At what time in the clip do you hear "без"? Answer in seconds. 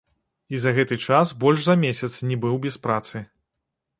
2.65-2.81